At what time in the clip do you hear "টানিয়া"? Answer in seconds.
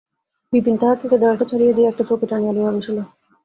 2.25-2.53